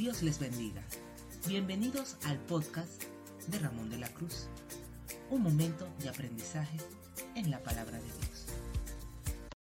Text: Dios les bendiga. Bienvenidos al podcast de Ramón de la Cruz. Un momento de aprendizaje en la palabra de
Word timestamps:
Dios 0.00 0.22
les 0.22 0.38
bendiga. 0.38 0.82
Bienvenidos 1.46 2.16
al 2.24 2.38
podcast 2.38 3.02
de 3.48 3.58
Ramón 3.58 3.90
de 3.90 3.98
la 3.98 4.08
Cruz. 4.08 4.48
Un 5.28 5.42
momento 5.42 5.86
de 5.98 6.08
aprendizaje 6.08 6.78
en 7.34 7.50
la 7.50 7.62
palabra 7.62 8.00
de 8.00 8.09